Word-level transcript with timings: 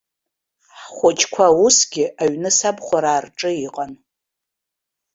Ҳхәыҷқәа 0.79 1.45
усгьы 1.63 2.05
аҩны 2.23 2.49
сабхәараа 2.57 3.23
рҿы 3.25 3.51
иҟан. 3.65 3.91